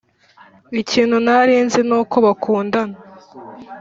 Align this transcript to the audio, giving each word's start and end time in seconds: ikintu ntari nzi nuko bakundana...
ikintu 0.81 1.15
ntari 1.25 1.55
nzi 1.65 1.81
nuko 1.87 2.15
bakundana... 2.25 2.97